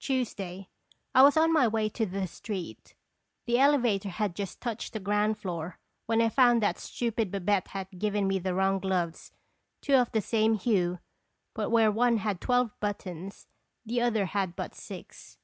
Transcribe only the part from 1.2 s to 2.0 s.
was on my way